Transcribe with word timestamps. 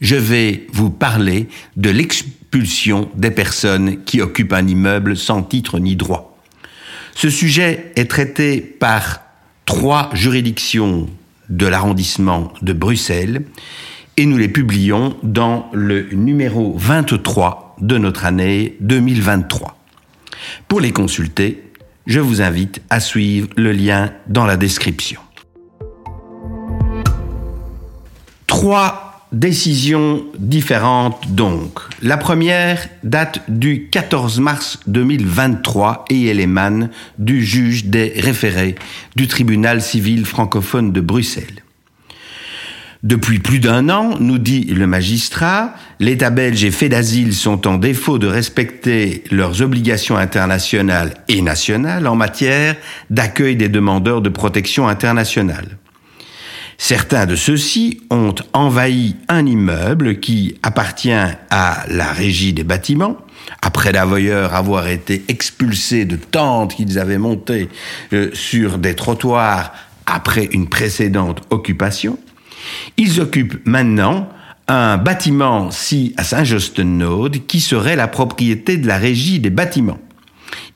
je 0.00 0.16
vais 0.16 0.66
vous 0.72 0.90
parler 0.90 1.48
de 1.76 1.90
l'expulsion 1.90 3.10
des 3.14 3.30
personnes 3.30 4.04
qui 4.04 4.20
occupent 4.20 4.52
un 4.52 4.66
immeuble 4.66 5.16
sans 5.16 5.42
titre 5.42 5.78
ni 5.78 5.96
droit. 5.96 6.38
Ce 7.14 7.30
sujet 7.30 7.92
est 7.96 8.10
traité 8.10 8.60
par 8.60 9.20
trois 9.66 10.10
juridictions 10.12 11.08
de 11.48 11.66
l'arrondissement 11.66 12.52
de 12.62 12.72
Bruxelles 12.72 13.44
et 14.16 14.26
nous 14.26 14.36
les 14.36 14.48
publions 14.48 15.16
dans 15.22 15.68
le 15.72 16.08
numéro 16.12 16.74
23 16.76 17.76
de 17.80 17.98
notre 17.98 18.24
année 18.24 18.76
2023. 18.80 19.76
Pour 20.68 20.80
les 20.80 20.92
consulter, 20.92 21.72
je 22.06 22.20
vous 22.20 22.42
invite 22.42 22.82
à 22.90 23.00
suivre 23.00 23.48
le 23.56 23.72
lien 23.72 24.12
dans 24.26 24.44
la 24.44 24.56
description. 24.56 25.20
Trois 28.46 29.13
Décisions 29.32 30.24
différentes 30.38 31.34
donc. 31.34 31.80
La 32.02 32.16
première 32.16 32.88
date 33.02 33.42
du 33.48 33.88
14 33.90 34.38
mars 34.38 34.78
2023 34.86 36.04
et 36.10 36.26
elle 36.26 36.40
émane 36.40 36.90
du 37.18 37.44
juge 37.44 37.86
des 37.86 38.12
référés 38.16 38.76
du 39.16 39.26
tribunal 39.26 39.82
civil 39.82 40.24
francophone 40.24 40.92
de 40.92 41.00
Bruxelles. 41.00 41.64
Depuis 43.04 43.38
plus 43.38 43.58
d'un 43.58 43.90
an, 43.90 44.16
nous 44.18 44.38
dit 44.38 44.64
le 44.64 44.86
magistrat, 44.86 45.74
l'État 46.00 46.30
belge 46.30 46.64
et 46.64 46.70
fait 46.70 46.88
d'asile 46.88 47.34
sont 47.34 47.66
en 47.66 47.76
défaut 47.76 48.18
de 48.18 48.26
respecter 48.26 49.24
leurs 49.30 49.60
obligations 49.60 50.16
internationales 50.16 51.12
et 51.28 51.42
nationales 51.42 52.06
en 52.06 52.14
matière 52.14 52.76
d'accueil 53.10 53.56
des 53.56 53.68
demandeurs 53.68 54.22
de 54.22 54.30
protection 54.30 54.88
internationale. 54.88 55.76
Certains 56.78 57.26
de 57.26 57.36
ceux-ci 57.36 58.00
ont 58.10 58.34
envahi 58.52 59.16
un 59.28 59.46
immeuble 59.46 60.20
qui 60.20 60.56
appartient 60.62 61.12
à 61.12 61.84
la 61.88 62.12
régie 62.12 62.52
des 62.52 62.64
bâtiments, 62.64 63.18
après 63.62 63.92
d'ailleurs 63.92 64.54
avoir 64.54 64.88
été 64.88 65.24
expulsés 65.28 66.04
de 66.04 66.16
tentes 66.16 66.74
qu'ils 66.74 66.98
avaient 66.98 67.18
montées 67.18 67.68
euh, 68.12 68.30
sur 68.32 68.78
des 68.78 68.94
trottoirs 68.94 69.72
après 70.06 70.46
une 70.46 70.68
précédente 70.68 71.42
occupation. 71.50 72.18
Ils 72.96 73.20
occupent 73.20 73.66
maintenant 73.66 74.28
un 74.68 74.96
bâtiment 74.96 75.70
si 75.70 76.14
à 76.16 76.24
Saint-Josten-Node 76.24 77.46
qui 77.46 77.60
serait 77.60 77.96
la 77.96 78.08
propriété 78.08 78.76
de 78.78 78.86
la 78.86 78.98
régie 78.98 79.38
des 79.38 79.50
bâtiments. 79.50 79.98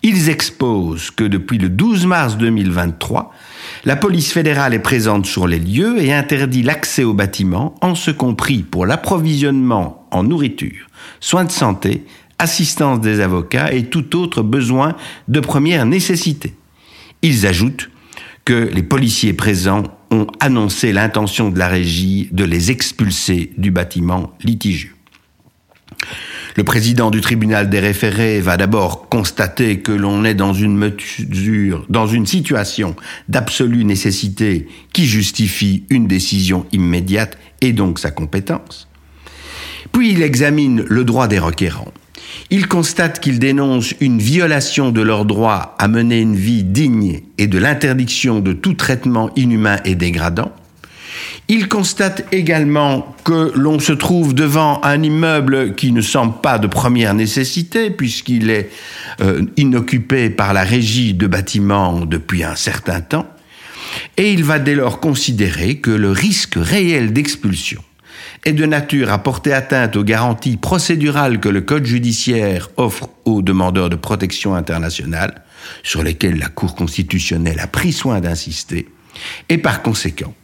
Ils 0.02 0.28
exposent 0.28 1.10
que 1.10 1.24
depuis 1.24 1.58
le 1.58 1.68
12 1.68 2.06
mars 2.06 2.36
2023, 2.36 3.32
la 3.84 3.96
police 3.96 4.32
fédérale 4.32 4.72
est 4.74 4.78
présente 4.78 5.26
sur 5.26 5.48
les 5.48 5.58
lieux 5.58 6.00
et 6.00 6.12
interdit 6.12 6.62
l'accès 6.62 7.02
aux 7.02 7.14
bâtiments, 7.14 7.74
en 7.80 7.96
ce 7.96 8.12
compris 8.12 8.62
pour 8.62 8.86
l'approvisionnement 8.86 10.06
en 10.12 10.22
nourriture, 10.22 10.86
soins 11.18 11.44
de 11.44 11.50
santé, 11.50 12.04
assistance 12.38 13.00
des 13.00 13.20
avocats 13.20 13.72
et 13.72 13.86
tout 13.86 14.16
autre 14.16 14.42
besoin 14.42 14.94
de 15.26 15.40
première 15.40 15.84
nécessité. 15.84 16.54
Ils 17.22 17.46
ajoutent 17.46 17.90
que 18.44 18.70
les 18.72 18.84
policiers 18.84 19.32
présents 19.32 19.82
ont 20.12 20.28
annoncé 20.38 20.92
l'intention 20.92 21.50
de 21.50 21.58
la 21.58 21.68
régie 21.68 22.28
de 22.30 22.44
les 22.44 22.70
expulser 22.70 23.52
du 23.58 23.72
bâtiment 23.72 24.32
litigieux. 24.42 24.94
Le 26.58 26.64
président 26.64 27.12
du 27.12 27.20
tribunal 27.20 27.70
des 27.70 27.78
référés 27.78 28.40
va 28.40 28.56
d'abord 28.56 29.08
constater 29.08 29.78
que 29.78 29.92
l'on 29.92 30.24
est 30.24 30.34
dans 30.34 30.52
une 30.52 30.76
mesure, 30.76 31.86
dans 31.88 32.08
une 32.08 32.26
situation 32.26 32.96
d'absolue 33.28 33.84
nécessité 33.84 34.66
qui 34.92 35.06
justifie 35.06 35.84
une 35.88 36.08
décision 36.08 36.66
immédiate 36.72 37.38
et 37.60 37.72
donc 37.72 38.00
sa 38.00 38.10
compétence. 38.10 38.88
Puis 39.92 40.10
il 40.10 40.20
examine 40.20 40.82
le 40.88 41.04
droit 41.04 41.28
des 41.28 41.38
requérants. 41.38 41.92
Il 42.50 42.66
constate 42.66 43.20
qu'ils 43.20 43.38
dénoncent 43.38 43.94
une 44.00 44.18
violation 44.18 44.90
de 44.90 45.00
leur 45.00 45.26
droit 45.26 45.76
à 45.78 45.86
mener 45.86 46.18
une 46.18 46.34
vie 46.34 46.64
digne 46.64 47.20
et 47.38 47.46
de 47.46 47.58
l'interdiction 47.58 48.40
de 48.40 48.52
tout 48.52 48.74
traitement 48.74 49.30
inhumain 49.36 49.76
et 49.84 49.94
dégradant. 49.94 50.50
Il 51.48 51.68
constate 51.68 52.26
également 52.32 53.14
que 53.24 53.52
l'on 53.54 53.78
se 53.78 53.92
trouve 53.92 54.34
devant 54.34 54.80
un 54.84 55.02
immeuble 55.02 55.74
qui 55.74 55.92
ne 55.92 56.00
semble 56.00 56.40
pas 56.40 56.58
de 56.58 56.66
première 56.66 57.14
nécessité 57.14 57.90
puisqu'il 57.90 58.50
est 58.50 58.70
euh, 59.20 59.42
inoccupé 59.56 60.30
par 60.30 60.52
la 60.52 60.62
régie 60.62 61.14
de 61.14 61.26
bâtiments 61.26 62.04
depuis 62.04 62.44
un 62.44 62.54
certain 62.54 63.00
temps. 63.00 63.26
Et 64.16 64.32
il 64.32 64.44
va 64.44 64.58
dès 64.58 64.74
lors 64.74 65.00
considérer 65.00 65.76
que 65.76 65.90
le 65.90 66.10
risque 66.10 66.56
réel 66.56 67.12
d'expulsion 67.12 67.82
est 68.44 68.52
de 68.52 68.66
nature 68.66 69.10
à 69.10 69.18
porter 69.22 69.52
atteinte 69.52 69.96
aux 69.96 70.04
garanties 70.04 70.56
procédurales 70.56 71.40
que 71.40 71.48
le 71.48 71.60
Code 71.60 71.86
judiciaire 71.86 72.68
offre 72.76 73.08
aux 73.24 73.42
demandeurs 73.42 73.90
de 73.90 73.96
protection 73.96 74.54
internationale, 74.54 75.42
sur 75.82 76.02
lesquelles 76.02 76.38
la 76.38 76.48
Cour 76.48 76.74
constitutionnelle 76.74 77.60
a 77.60 77.66
pris 77.66 77.92
soin 77.92 78.20
d'insister, 78.20 78.88
et 79.48 79.58
par 79.58 79.82
conséquent 79.82 80.34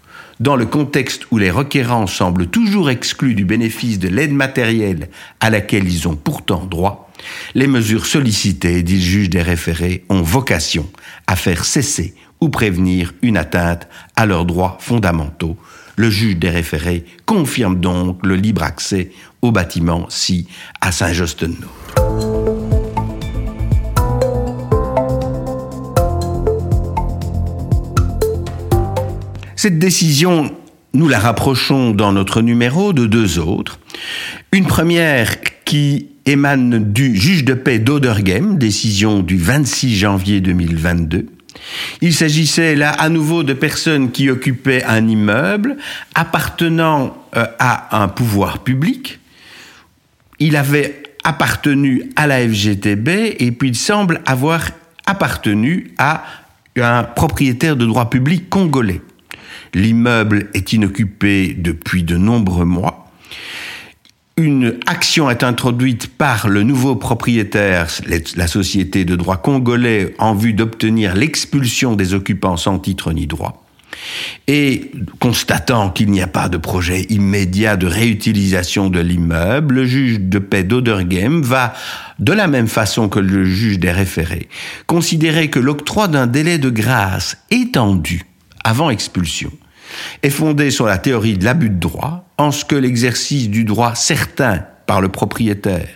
dans 0.40 0.56
le 0.56 0.66
contexte 0.66 1.26
où 1.30 1.38
les 1.38 1.50
requérants 1.50 2.06
semblent 2.06 2.48
toujours 2.48 2.90
exclus 2.90 3.34
du 3.34 3.44
bénéfice 3.44 3.98
de 3.98 4.08
l'aide 4.08 4.32
matérielle 4.32 5.08
à 5.40 5.50
laquelle 5.50 5.88
ils 5.88 6.08
ont 6.08 6.16
pourtant 6.16 6.64
droit, 6.64 7.10
les 7.54 7.66
mesures 7.66 8.06
sollicitées, 8.06 8.82
dit 8.82 8.96
le 8.96 9.00
juge 9.00 9.30
des 9.30 9.42
référés, 9.42 10.04
ont 10.08 10.22
vocation 10.22 10.88
à 11.26 11.36
faire 11.36 11.64
cesser 11.64 12.14
ou 12.40 12.48
prévenir 12.48 13.12
une 13.22 13.36
atteinte 13.36 13.88
à 14.16 14.26
leurs 14.26 14.44
droits 14.44 14.76
fondamentaux. 14.80 15.56
Le 15.96 16.10
juge 16.10 16.36
des 16.36 16.50
référés 16.50 17.04
confirme 17.24 17.80
donc 17.80 18.24
le 18.26 18.36
libre 18.36 18.62
accès 18.62 19.12
au 19.42 19.52
bâtiment 19.52 20.06
si 20.08 20.48
à 20.80 20.90
Saint-Jostenot. 20.90 21.83
Cette 29.64 29.78
décision, 29.78 30.54
nous 30.92 31.08
la 31.08 31.18
rapprochons 31.18 31.92
dans 31.92 32.12
notre 32.12 32.42
numéro 32.42 32.92
de 32.92 33.06
deux 33.06 33.38
autres. 33.38 33.78
Une 34.52 34.66
première 34.66 35.36
qui 35.64 36.10
émane 36.26 36.92
du 36.92 37.16
juge 37.16 37.46
de 37.46 37.54
paix 37.54 37.78
d'Oderghem, 37.78 38.58
décision 38.58 39.20
du 39.20 39.38
26 39.38 39.96
janvier 39.96 40.42
2022. 40.42 41.24
Il 42.02 42.12
s'agissait 42.12 42.74
là 42.74 42.90
à 42.90 43.08
nouveau 43.08 43.42
de 43.42 43.54
personnes 43.54 44.10
qui 44.10 44.28
occupaient 44.28 44.84
un 44.84 45.08
immeuble 45.08 45.78
appartenant 46.14 47.16
euh, 47.34 47.46
à 47.58 48.02
un 48.02 48.08
pouvoir 48.08 48.58
public. 48.64 49.18
Il 50.40 50.56
avait 50.56 51.04
appartenu 51.24 52.02
à 52.16 52.26
la 52.26 52.46
FGTB 52.46 53.36
et 53.38 53.50
puis 53.50 53.70
il 53.70 53.76
semble 53.76 54.20
avoir 54.26 54.68
appartenu 55.06 55.94
à 55.96 56.22
un 56.76 57.02
propriétaire 57.02 57.76
de 57.76 57.86
droit 57.86 58.10
public 58.10 58.50
congolais. 58.50 59.00
L'immeuble 59.74 60.48
est 60.54 60.72
inoccupé 60.72 61.54
depuis 61.58 62.04
de 62.04 62.16
nombreux 62.16 62.64
mois. 62.64 63.10
Une 64.36 64.78
action 64.86 65.30
est 65.30 65.42
introduite 65.42 66.16
par 66.16 66.48
le 66.48 66.62
nouveau 66.62 66.96
propriétaire, 66.96 67.88
la 68.36 68.46
société 68.46 69.04
de 69.04 69.16
droit 69.16 69.36
congolais, 69.36 70.14
en 70.18 70.34
vue 70.34 70.54
d'obtenir 70.54 71.14
l'expulsion 71.14 71.94
des 71.94 72.14
occupants 72.14 72.56
sans 72.56 72.78
titre 72.78 73.12
ni 73.12 73.26
droit. 73.26 73.64
Et 74.48 74.90
constatant 75.20 75.90
qu'il 75.90 76.10
n'y 76.10 76.20
a 76.20 76.26
pas 76.26 76.48
de 76.48 76.56
projet 76.56 77.02
immédiat 77.10 77.76
de 77.76 77.86
réutilisation 77.86 78.90
de 78.90 79.00
l'immeuble, 79.00 79.76
le 79.76 79.86
juge 79.86 80.20
de 80.20 80.38
paix 80.38 80.64
d'Oderghem 80.64 81.42
va, 81.42 81.74
de 82.18 82.32
la 82.32 82.46
même 82.46 82.68
façon 82.68 83.08
que 83.08 83.20
le 83.20 83.44
juge 83.44 83.78
des 83.78 83.92
référés, 83.92 84.48
considérer 84.86 85.48
que 85.48 85.60
l'octroi 85.60 86.08
d'un 86.08 86.26
délai 86.26 86.58
de 86.58 86.70
grâce 86.70 87.38
étendu 87.50 88.22
avant 88.64 88.90
expulsion 88.90 89.52
est 90.22 90.30
fondée 90.30 90.70
sur 90.70 90.86
la 90.86 90.98
théorie 90.98 91.38
de 91.38 91.44
l'abus 91.44 91.70
de 91.70 91.78
droit, 91.78 92.28
en 92.38 92.50
ce 92.50 92.64
que 92.64 92.74
l'exercice 92.74 93.48
du 93.48 93.64
droit 93.64 93.94
certain 93.94 94.64
par 94.86 95.00
le 95.00 95.08
propriétaire, 95.08 95.88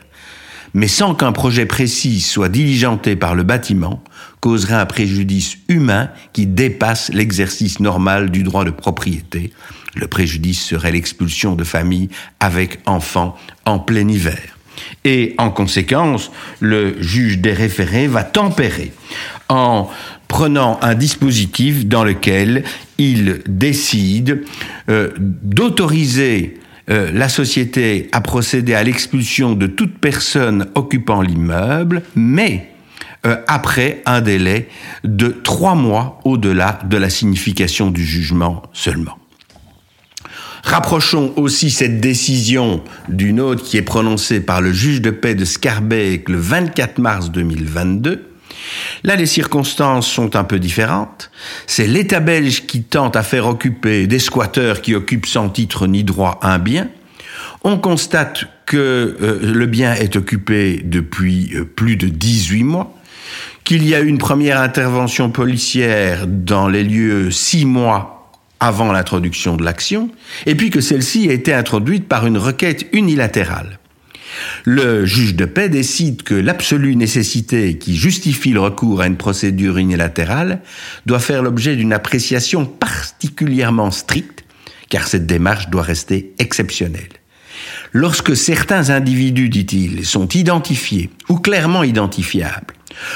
mais 0.75 0.89
sans 0.89 1.15
qu'un 1.15 1.33
projet 1.33 1.67
précis 1.67 2.21
soit 2.21 2.49
diligenté 2.49 3.17
par 3.17 3.35
le 3.35 3.43
bâtiment, 3.43 4.03
causerait 4.41 4.75
un 4.75 4.87
préjudice 4.87 5.59
humain 5.69 6.11
qui 6.33 6.47
dépasse 6.47 7.11
l'exercice 7.13 7.81
normal 7.81 8.31
du 8.31 8.43
droit 8.43 8.65
de 8.65 8.71
propriété. 8.71 9.53
Le 9.95 10.07
préjudice 10.07 10.63
serait 10.63 10.93
l'expulsion 10.93 11.55
de 11.55 11.65
familles 11.65 12.09
avec 12.39 12.79
enfants 12.87 13.37
en 13.65 13.79
plein 13.79 14.07
hiver. 14.07 14.59
Et 15.05 15.35
en 15.39 15.51
conséquence, 15.51 16.31
le 16.61 17.01
juge 17.03 17.39
des 17.39 17.53
référés 17.53 18.07
va 18.07 18.23
tempérer 18.23 18.93
en 19.49 19.89
prenant 20.29 20.79
un 20.83 20.95
dispositif 20.95 21.87
dans 21.87 22.05
lequel 22.05 22.65
il 22.99 23.41
décide 23.49 24.45
euh, 24.89 25.11
d'autoriser 25.19 26.59
euh, 26.91 27.11
la 27.13 27.29
société 27.29 28.09
à 28.13 28.21
procéder 28.21 28.75
à 28.75 28.85
l'expulsion 28.85 29.55
de 29.55 29.67
toute 29.67 29.99
personne 29.99 30.69
occupant 30.75 31.23
l'immeuble, 31.23 32.03
mais 32.15 32.71
euh, 33.27 33.37
après 33.49 34.03
un 34.07 34.21
délai 34.21 34.69
de 35.05 35.29
trois 35.29 35.75
mois 35.75 36.21
au-delà 36.25 36.79
de 36.85 36.97
la 36.97 37.11
signification 37.11 37.91
du 37.91 38.05
jugement 38.05 38.63
seulement. 38.73 39.19
Rapprochons 40.63 41.33
aussi 41.37 41.71
cette 41.71 42.01
décision 42.01 42.83
d'une 43.09 43.41
autre 43.41 43.65
qui 43.65 43.77
est 43.77 43.83
prononcée 43.83 44.41
par 44.41 44.61
le 44.61 44.73
juge 44.73 45.01
de 45.01 45.11
paix 45.11 45.35
de 45.35 45.45
Scarbeck 45.45 46.29
le 46.29 46.39
24 46.39 46.99
mars 46.99 47.31
2022. 47.31 48.28
Là, 49.05 49.17
les 49.17 49.27
circonstances 49.27 50.09
sont 50.09 50.37
un 50.37 50.45
peu 50.45 50.59
différentes. 50.59 51.31
C'est 51.67 51.87
l'État 51.87 52.21
belge 52.21 52.67
qui 52.67 52.83
tente 52.83 53.17
à 53.17 53.23
faire 53.23 53.47
occuper 53.47 54.07
des 54.07 54.19
squatteurs 54.19 54.83
qui 54.83 54.95
occupent 54.95 55.27
sans 55.27 55.49
titre 55.49 55.87
ni 55.87 56.05
droit 56.05 56.39
un 56.43 56.59
bien. 56.59 56.89
On 57.65 57.79
constate 57.79 58.45
que 58.67 59.17
euh, 59.21 59.39
le 59.43 59.67
bien 59.67 59.95
est 59.95 60.17
occupé 60.17 60.81
depuis 60.85 61.51
euh, 61.55 61.65
plus 61.65 61.97
de 61.97 62.09
18 62.09 62.65
mois, 62.65 62.95
qu'il 63.65 63.87
y 63.87 63.95
a 63.95 64.01
eu 64.01 64.07
une 64.07 64.19
première 64.19 64.61
intervention 64.61 65.31
policière 65.31 66.27
dans 66.27 66.69
les 66.69 66.85
lieux 66.85 67.31
six 67.31 67.65
mois 67.65 68.31
avant 68.61 68.93
l'introduction 68.93 69.57
de 69.57 69.65
l'action, 69.65 70.11
et 70.47 70.55
puis 70.55 70.71
que 70.71 70.81
celle-ci 70.81 71.29
a 71.29 71.33
été 71.33 71.53
introduite 71.53 72.09
par 72.09 72.27
une 72.27 72.39
requête 72.39 72.87
unilatérale. 72.93 73.78
Le 74.65 75.05
juge 75.05 75.35
de 75.35 75.45
paix 75.45 75.69
décide 75.69 76.23
que 76.23 76.35
l'absolue 76.35 76.97
nécessité 76.97 77.79
qui 77.79 77.97
justifie 77.97 78.53
le 78.53 78.61
recours 78.61 79.01
à 79.01 79.07
une 79.07 79.17
procédure 79.17 79.79
unilatérale 79.79 80.61
doit 81.07 81.19
faire 81.19 81.43
l'objet 81.43 81.77
d'une 81.77 81.93
appréciation 81.93 82.67
particulièrement 82.67 83.91
stricte, 83.91 84.45
car 84.89 85.07
cette 85.07 85.27
démarche 85.27 85.69
doit 85.71 85.83
rester 85.83 86.35
exceptionnelle. 86.39 87.09
Lorsque 87.93 88.37
certains 88.37 88.91
individus, 88.91 89.49
dit-il, 89.49 90.05
sont 90.05 90.29
identifiés 90.29 91.11
ou 91.29 91.37
clairement 91.37 91.85
identifiables, 91.85 92.75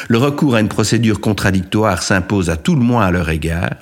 le 0.08 0.19
recours 0.19 0.54
à 0.54 0.60
une 0.60 0.69
procédure 0.69 1.20
contradictoire 1.20 2.02
s'impose 2.02 2.50
à 2.50 2.56
tout 2.56 2.74
le 2.74 2.82
moins 2.82 3.06
à 3.06 3.10
leur 3.10 3.28
égard, 3.30 3.74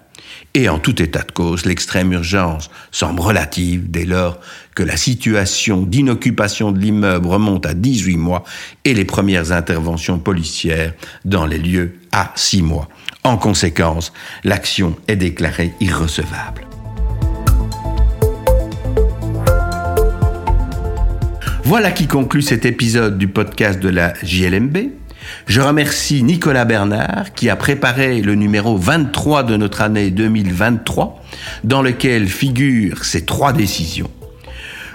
et 0.55 0.69
en 0.69 0.79
tout 0.79 1.01
état 1.01 1.23
de 1.23 1.31
cause, 1.31 1.65
l'extrême 1.65 2.13
urgence 2.13 2.71
semble 2.91 3.21
relative 3.21 3.91
dès 3.91 4.05
lors 4.05 4.41
que 4.75 4.83
la 4.83 4.97
situation 4.97 5.83
d'inoccupation 5.83 6.73
de 6.73 6.79
l'immeuble 6.79 7.29
remonte 7.29 7.67
à 7.67 7.75
18 7.75 8.17
mois 8.17 8.45
et 8.85 8.95
les 8.95 9.05
premières 9.05 9.53
interventions 9.53 10.19
policières 10.19 10.95
dans 11.25 11.47
les 11.47 11.59
lieux 11.59 11.99
à 12.13 12.33
6 12.35 12.63
mois. 12.63 12.89
En 13.23 13.37
conséquence, 13.37 14.13
l'action 14.45 14.97
est 15.07 15.17
déclarée 15.17 15.73
irrecevable. 15.81 16.67
Voilà 21.65 21.93
qui 21.93 22.09
conclut 22.09 22.43
cet 22.43 22.65
épisode 22.65 23.17
du 23.17 23.29
podcast 23.29 23.79
de 23.79 23.91
la 23.91 24.15
JLMB. 24.25 25.00
Je 25.47 25.61
remercie 25.61 26.23
Nicolas 26.23 26.65
Bernard 26.65 27.35
qui 27.35 27.49
a 27.51 27.57
préparé 27.57 28.21
le 28.21 28.35
numéro 28.35 28.77
23 28.77 29.43
de 29.45 29.57
notre 29.57 29.81
année 29.81 30.11
2023 30.11 31.23
dans 31.65 31.83
lequel 31.83 32.29
figurent 32.29 33.05
ces 33.05 33.25
trois 33.25 33.53
décisions. 33.53 34.11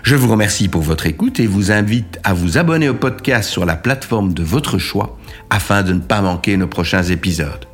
Je 0.03 0.15
vous 0.15 0.31
remercie 0.31 0.67
pour 0.67 0.81
votre 0.81 1.07
écoute 1.07 1.39
et 1.39 1.47
vous 1.47 1.71
invite 1.71 2.19
à 2.23 2.33
vous 2.33 2.57
abonner 2.57 2.89
au 2.89 2.93
podcast 2.93 3.49
sur 3.49 3.65
la 3.65 3.75
plateforme 3.75 4.33
de 4.33 4.43
votre 4.43 4.77
choix 4.77 5.17
afin 5.49 5.81
de 5.81 5.93
ne 5.93 5.99
pas 5.99 6.21
manquer 6.21 6.57
nos 6.57 6.67
prochains 6.67 7.03
épisodes. 7.03 7.65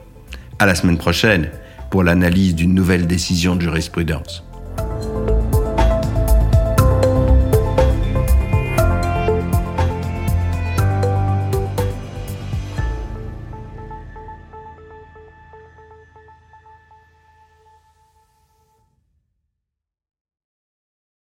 À 0.58 0.66
la 0.66 0.76
semaine 0.76 0.98
prochaine 0.98 1.50
pour 1.90 2.04
l'analyse 2.04 2.56
d'une 2.56 2.74
nouvelle 2.74 3.06
décision 3.06 3.56
de 3.56 3.62
jurisprudence. 3.62 4.46